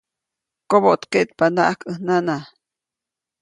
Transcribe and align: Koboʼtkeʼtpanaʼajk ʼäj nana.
Koboʼtkeʼtpanaʼajk 0.69 1.81
ʼäj 1.87 1.97
nana. 2.05 2.35